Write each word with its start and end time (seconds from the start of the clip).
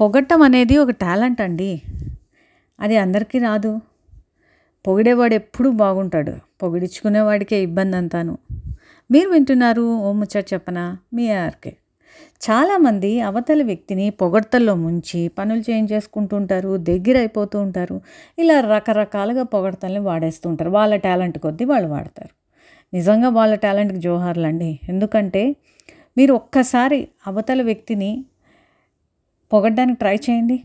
పొగట్టం 0.00 0.42
అనేది 0.42 0.76
ఒక 0.76 0.90
టాలెంట్ 0.90 1.40
అండి. 1.40 1.82
అది 2.80 2.96
అందరికీ 2.96 3.38
రాదు. 3.38 3.80
పొగిడేవాడు 4.86 5.34
ఎప్పుడూ 5.34 5.70
బాగుంటాడు. 5.70 6.32
పొగిడించుకునేవాడికే 6.62 7.62
ఇబ్బంది 7.62 7.96
అంతాను. 7.96 8.38
మీరు 9.10 9.28
వింటున్నారు 9.28 9.82
ఓ 9.82 10.12
ముచ్చట 10.12 10.46
చెప్పనా? 10.54 10.96
మీ 11.14 11.30
ఆర్కే. 11.30 11.76
చాలామంది 12.50 13.20
అవతలి 13.20 13.62
వ్యక్తిని 13.62 14.10
పొగడ్తల్లో 14.10 14.74
ముంచి 14.74 15.28
పనులు 15.28 15.60
చేంజ్ 15.60 15.92
చేసుకుంటుంటారు 15.92 16.76
దగ్గర 16.76 17.16
అయిపోతూ 17.16 17.60
ఉంటారు. 17.60 18.00
ఇలా 18.38 18.60
రకరకాలుగా 18.60 19.42
పొగడ్తల్ని 19.42 19.98
వాడేస్తూ 19.98 20.50
ఉంటారు. 20.50 20.70
వాళ్ళ 20.70 20.96
టాలెంట్ 20.96 21.38
కొద్దీ 21.38 21.64
వాళ్ళు 21.64 21.88
వాడతారు. 21.88 22.34
నిజంగా 22.94 23.28
వాళ్ళ 23.28 23.54
టాలెంట్కి 23.54 23.98
జోహార్లు 23.98 24.46
అండి 24.46 24.78
ఎందుకంటే 24.88 25.56
మీరు 26.16 26.34
ఒక్కసారి 26.34 27.08
అవతల 27.26 27.62
వ్యక్తిని 27.62 28.24
పొగడ్డానికి 29.52 29.98
ట్రై 29.98 30.14
చేయండి. 30.14 30.62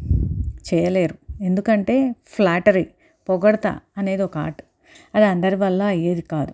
చేయలేరు. 0.74 1.44
ఎందుకంటే 1.44 2.16
ఫ్లాటరీ 2.28 2.88
పొగడత 3.30 3.68
అనేది 3.98 4.24
ఒక 4.24 4.38
ఆర్ట్. 4.38 4.62
అది 5.16 5.26
అందరి 5.26 5.56
వల్ల 5.56 5.84
అయ్యేది 5.84 6.22
కాదు. 6.22 6.54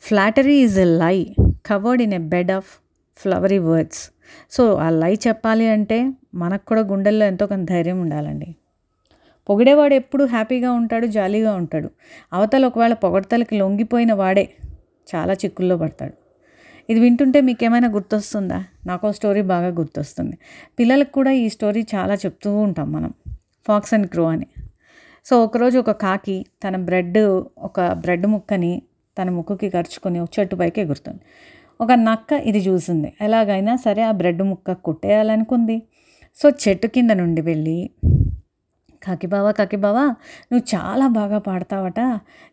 Flattery 0.00 0.56
is 0.56 0.78
a 0.78 0.84
lie 0.84 1.26
covered 1.66 2.02
in 2.02 2.14
a 2.14 2.18
bed 2.18 2.50
of 2.50 2.66
flowery 3.16 3.58
words. 3.58 4.10
So 4.50 4.74
ఆ 4.74 4.90
లై 4.90 5.14
చెప్పాలి 5.14 5.68
అంటే 5.68 6.10
మనకు 6.34 6.66
కూడా 6.66 6.80
గుండెల్లో 6.80 7.26
ఎంతో 7.26 7.46
కొంత 7.46 7.68
ధైర్యం 7.68 8.00
ఉండాలండి. 8.00 8.54
పొగిడేవాడు 9.50 9.94
ఎప్పుడు 9.94 10.24
హ్యాపీగా 10.24 10.72
ఉంటాడు 10.72 11.06
జాలీగా 11.06 11.54
ఉంటాడు. 11.54 11.90
అవతల 12.32 12.66
ఒకవేళ 12.66 12.92
పొగడతలకి 12.92 13.58
లొంగిపోయిన 13.58 14.12
వాడే 14.12 14.52
చాలా 15.14 15.32
చిక్కుల్లో 15.32 15.76
పడతాడు. 15.76 16.19
ఇది 16.90 17.00
వింటుంటే 17.00 17.40
మీకు 17.40 17.64
ఏమైనా 17.64 17.88
గుర్తొస్తుందా? 17.88 18.64
నాకు 18.86 19.12
స్టోరీ 19.12 19.42
బాగా 19.42 19.68
గుర్తొస్తుంది. 19.68 20.38
పిల్లలకు 20.78 21.12
కూడా 21.12 21.30
ఈ 21.30 21.48
స్టోరీ 21.48 21.86
చాలా 21.94 22.14
చెప్తూ 22.14 22.56
ఉంటాం 22.56 22.92
మనం. 22.92 23.14
ఫాక్స్ 23.68 23.94
అండ్ 23.94 24.06
క్రో 24.06 24.24
అని. 24.24 24.46
సో 25.24 25.44
ఒకరోజు 25.44 25.78
ఒక 25.78 25.90
కాకి 25.90 26.46
తన 26.64 26.76
బ్రెడ్ 26.76 27.18
ఒక 27.58 27.80
బ్రెడ్ 27.80 28.26
ముక్కని 28.26 28.82
తన 29.22 29.30
ముక్కుకి 29.30 29.70
ఖర్చుకొని 29.70 30.18
ఒక 30.18 30.28
చెట్టు 30.40 30.56
పైకి 30.56 30.80
ఎగురుతుంది. 30.80 31.20
ఒక 31.80 31.92
నక్క 31.92 32.32
ఇది 32.32 32.58
చూసింది. 32.58 33.12
ఎలాగైనా 33.20 33.76
సరే 33.76 34.02
ఆ 34.02 34.10
బ్రెడ్ 34.10 34.42
ముక్క 34.42 34.72
కొట్టేయాలనుకుంది. 34.72 35.82
సో 36.36 36.50
చెట్టు 36.50 36.86
కింద 36.86 37.10
నుండి 37.10 37.40
వెళ్ళి 37.40 37.90
కాకిబావా 39.02 39.50
కాకిబావా 39.50 40.04
నువ్వు 40.52 40.62
చాలా 40.74 41.08
బాగా 41.08 41.38
పాడతావట. 41.38 42.00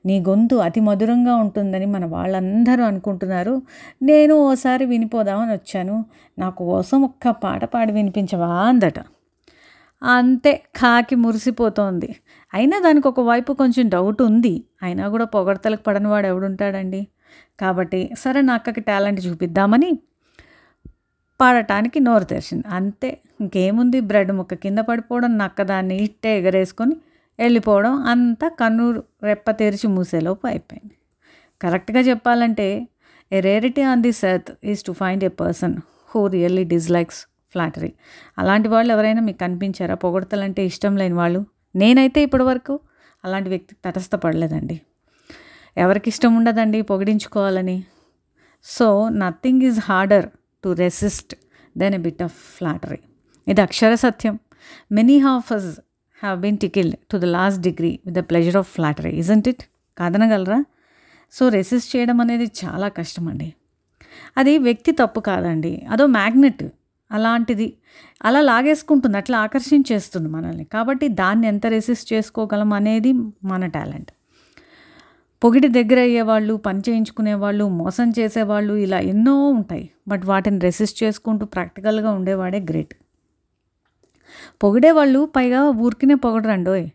నీ 0.05 0.19
గొంతు 0.21 0.55
అతి 0.55 0.79
మధురంగా 0.79 1.35
ఉంటుందని 1.35 1.85
మన 1.85 2.05
వాళ్ళందరూ 2.05 2.83
అనుకుంటున్నారు. 2.83 3.61
నేను 4.01 4.35
ఓసారి 4.35 4.85
వినిపోదామని 4.85 5.51
వచ్చాను. 5.51 6.05
నాకు 6.39 6.57
కోసం 6.65 7.01
ఒక్క 7.01 7.29
పాట 7.29 7.65
పాడి 7.65 7.91
వినిపించవా 7.91 8.47
అందట. 8.47 8.99
అంతే 10.03 10.63
కాకి 10.75 11.15
మురిసిపోతోంది. 11.15 12.15
అయినా 12.53 12.79
దానికి 12.79 13.07
ఒకవైపు 13.07 13.53
కొంచెం 13.53 13.89
డౌట్ 13.89 14.21
ఉంది. 14.21 14.63
అయినా 14.83 15.09
కూడా 15.09 15.25
పొగడతలకు 15.25 15.83
పడని 15.83 16.07
వాడు 16.07 16.27
ఎవడుంటాడండి? 16.27 17.07
కాబట్టి 17.59 18.09
సరే 18.19 18.41
నా 18.41 18.53
అక్కకి 18.53 18.81
టాలెంట్ 18.81 19.25
చూపిద్దామని 19.27 19.99
పాడటానికి 21.41 21.99
నోరు 21.99 22.23
తెరిచింది. 22.23 22.67
అంతే 22.67 23.17
ఇంకేముంది? 23.41 23.99
బ్రెడ్ 24.01 24.31
ముక్క 24.31 24.53
కింద 24.53 24.79
పడిపోవడం 24.79 25.37
నక్కదాన్ని 25.37 26.03
ఇట్టే 26.03 26.37
ఎగరేసుకొని 26.37 26.95
వెళ్ళిపోవడం 27.39 27.93
అంతా 28.03 28.47
కన్ను 28.49 29.03
రెప్ప 29.23 29.51
తెరిచి 29.51 29.87
మూసేలోపు 29.87 30.47
అయిపోయింది. 30.47 30.95
కరెక్ట్గా 31.61 31.99
చెప్పాలంటే 31.99 32.87
a 33.33 33.39
rarity 33.39 33.81
on 33.81 34.01
this 34.01 34.25
earth 34.25 34.51
is 34.63 34.83
to 34.83 34.91
find 34.91 35.23
a 35.23 35.27
person 35.27 35.75
who 36.15 36.27
really 36.27 36.63
dislikes 36.63 37.27
flattery. 37.51 37.93
అలాంటి 38.37 38.67
వాళ్ళు 38.69 38.93
ఎవరైనా 38.93 39.21
మీకు 39.21 39.37
కనిపించారా? 39.37 39.95
పొగడతలంటే 39.95 40.65
ఇష్టం 40.65 40.97
లేని 40.97 41.13
వాళ్ళు? 41.13 41.45
నేనైతే 41.75 42.21
ఇప్పటివరకు 42.21 42.79
అలాంటి 43.25 43.49
వ్యక్తి 43.49 43.75
తటస్థపడలేదండి. 43.85 44.81
ఎవరికి 45.77 46.09
ఇష్టం 46.09 46.35
ఉండదండి 46.35 46.81
పొగిడించుకోవాలని. 46.81 47.83
So 48.63 49.09
nothing 49.09 49.61
is 49.61 49.79
harder 49.79 50.25
to 50.63 50.69
resist 50.83 51.33
than 51.75 51.95
a 51.99 52.01
bit 52.07 52.23
of 52.27 52.37
flattery 52.57 53.01
ఇది 53.47 53.61
అక్షర 53.67 53.93
సత్యం 54.05 54.35
many 54.97 55.17
half 55.27 55.51
have 56.19 56.37
been 56.45 56.59
tickled 56.63 56.97
to 57.11 57.17
the 57.23 57.29
last 57.37 57.61
degree 57.67 57.91
with 58.05 58.17
the 58.19 58.23
pleasure 58.31 58.57
of 58.63 58.69
flattery 58.75 59.13
isn't 59.23 59.47
it 59.53 59.63
కాదనగలరా 59.97 60.59
so 61.33 61.45
resist 61.49 61.89
చేయడం 61.95 62.17
అనేది 62.23 62.45
చాలా 62.61 62.87
కష్టం 62.97 63.25
అండి 63.31 63.49
అది 64.39 64.53
వ్యక్తి 64.57 64.91
తప్పు 65.01 65.19
కాదండి. 65.29 65.71
అదో 65.93 66.05
మ్యాగ్నెట్ 66.17 66.63
అలాంటిది. 67.11 67.67
అలా 68.27 68.39
లాగేసుకుంటుంది 68.51 69.17
అట్లా 69.17 69.37
ఆకర్షించేస్తుంది 69.45 70.29
మనల్ని. 70.35 70.65
కాబట్టి 70.75 71.07
దాన్ని 71.21 71.47
ఎంత 71.47 71.65
రెసిస్ట్ 71.75 72.07
చేసుకోగలం 72.13 72.71
అనేది 72.79 73.11
మన 73.51 73.65
టాలెంట్ 73.75 74.11
పొగిడి 75.43 75.67
దగ్గర 75.67 75.99
అయ్యేవాళ్ళు 75.99 76.53
పని 76.53 76.79
చేయించుకునేవాళ్ళు 76.79 77.69
మోసం 77.69 78.13
చేసేవాళ్ళు 78.19 78.73
ఇలా 78.73 78.99
ఎన్నో 78.99 79.49
ఉంటాయి. 79.49 79.89
బట్ 80.07 80.25
వాటిని 80.25 80.59
రెసిస్ట్ 80.59 81.03
చేసుకుంటూ 81.03 81.45
ప్రాక్టికల్గా 81.45 82.11
ఉండేవాడే 82.11 82.59
గ్రేట్. 82.59 82.93
పొగిడేవాళ్ళు 84.63 85.29
పైగా 85.35 85.63
ఊరికినే 85.63 86.15
పొగడరండోయ్ 86.15 86.87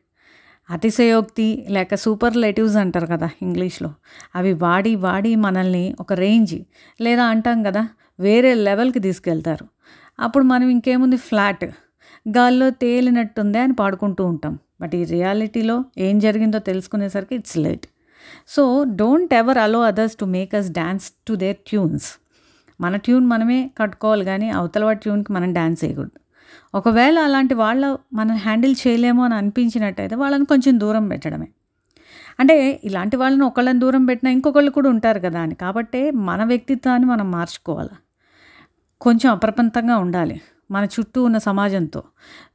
అతిశయోక్తి 0.70 1.66
లేక 1.70 1.94
సూపర్లేటివ్స్ 1.94 2.76
అంటారు 2.76 3.06
కదా 3.06 3.30
ఇంగ్లీష్లో. 3.42 3.94
అవి 4.36 4.52
వాడి 4.52 4.96
వాడి 4.96 5.36
మనల్ని 5.36 5.96
ఒక 6.00 6.12
రేంజ్ 6.12 6.54
లేదా 7.00 7.24
అంటాం 7.24 7.62
కదా 7.62 7.88
వేరే 8.20 8.54
లెవెల్కి 8.54 8.98
తీసుకెళ్తారు. 8.98 9.66
అప్పుడు 10.20 10.44
మనం 10.44 10.68
ఇంకేముంది 10.68 11.16
ఫ్లాట్ 11.16 11.64
గాల్లో 12.28 12.70
తేలినట్టుందే 12.70 13.58
అని 13.58 13.72
పాడుకుంటూ 13.72 14.24
ఉంటాం. 14.24 14.58
బట్ 14.80 14.94
ఈ 14.94 15.04
రియాలిటీలో 15.04 15.84
ఏం 15.98 16.18
జరిగిందో 16.18 16.58
తెలుసుకునేసరికి 16.58 17.34
it's 17.34 17.58
late. 17.58 17.86
So 18.48 18.84
don't 18.84 19.34
ever 19.34 19.58
allow 19.58 19.80
others 19.82 20.16
to 20.16 20.24
make 20.24 20.54
us 20.54 20.70
dance 20.70 21.12
to 21.28 21.34
their 21.34 21.56
tunes 21.56 22.12
మన 22.80 22.96
ట్యూన్ 22.96 23.26
మనమే 23.26 23.70
కట్టుకోవాలి 23.78 24.24
కానీ 24.24 24.50
అవతల 24.50 24.84
వాడి 24.84 24.98
ట్యూన్కి 24.98 25.32
మనం 25.32 25.52
డ్యాన్స్ 25.52 25.84
చేయకూడదు. 25.84 26.18
ఒకవేళ 26.74 27.18
అలాంటి 27.18 27.54
వాళ్ళ 27.54 27.96
మనం 28.12 28.36
హ్యాండిల్ 28.36 28.74
చేయలేమో 28.86 29.24
అని 29.24 29.34
అనిపించినట్టయితే 29.34 30.14
వాళ్ళని 30.14 30.44
కొంచెం 30.44 30.80
దూరం 30.80 31.08
పెట్టడమే. 31.08 31.48
అంటే 32.40 32.80
ఇలాంటి 32.84 33.16
వాళ్ళని 33.16 33.44
ఒకళ్ళని 33.44 33.78
దూరం 33.78 34.06
పెట్టినా 34.06 34.30
ఇంకొకళ్ళు 34.30 34.70
కూడా 34.70 34.90
ఉంటారు 34.90 35.18
కదా 35.20 35.40
అని. 35.40 35.54
కాబట్టి 35.54 36.10
మన 36.10 36.44
వ్యక్తిత్వాన్ని 36.44 37.08
మనం 37.08 37.30
మార్చుకోవాలి. 37.30 37.90
కొంచెం 39.00 39.32
అప్రపంతంగా 39.32 39.96
ఉండాలి. 39.96 40.40
మన 40.72 40.84
చుట్టూ 40.84 41.22
ఉన్న 41.22 41.38
సమాజంతో. 41.38 42.02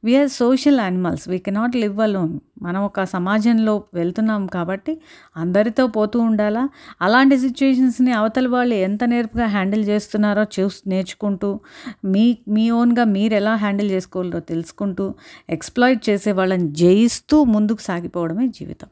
We are 0.04 0.28
social 0.28 0.80
animals 0.80 1.28
we 1.28 1.38
cannot 1.38 1.76
live 1.76 2.00
alone 2.00 2.40
మనం 2.62 2.82
ఒక 2.82 3.04
సమాజంలో 3.04 3.84
వెళ్తున్నాం 3.94 4.46
కాబట్టి 4.46 4.92
అందరితో 5.36 5.86
పోతూ 5.86 6.20
ఉండాలా? 6.20 6.68
అలాంటి 7.02 7.38
సిచ్యుయేషన్స్ని 7.38 8.12
అవతల 8.12 8.48
వాళ్ళు 8.48 8.74
ఎంత 8.74 9.04
నేర్పుగా 9.04 9.46
హ్యాండిల్ 9.46 9.84
చేస్తున్నారో 9.84 10.44
చూ 10.60 10.68
నేర్చుకుంటూ 10.86 11.60
మీ 12.04 12.38
మీ 12.48 12.70
ఓన్గా 12.70 13.04
మీరు 13.04 13.34
ఎలా 13.34 13.54
హ్యాండిల్ 13.54 13.90
చేసుకోవాలో 13.90 14.40
తెలుసుకుంటూ 14.40 15.14
ఎక్స్ప్లాయిట్ 15.50 16.10
చేసే 16.10 16.32
వాళ్ళని 16.32 16.68
జయిస్తూ 16.82 17.44
ముందుకు 17.44 17.80
సాగిపోవడమే 17.80 18.48
జీవితం. 18.48 18.88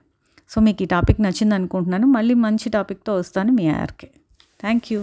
సో 0.50 0.60
మీకు 0.60 0.82
ఈ 0.82 0.86
టాపిక్ 0.86 1.20
నచ్చింది 1.20 1.54
అనుకుంటున్నాను 1.54 2.06
మళ్ళీ 2.06 2.34
మంచి 2.34 2.69
టాపిక్తో 2.70 3.15
వస్తాను 3.16 3.53
మీ 3.53 3.69
ఆర్కే. 3.69 4.10
Thank 4.60 4.92
you 4.92 5.00